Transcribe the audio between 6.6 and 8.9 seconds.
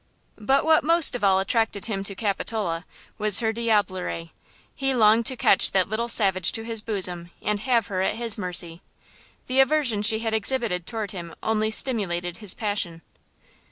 his bosom and have her at his mercy.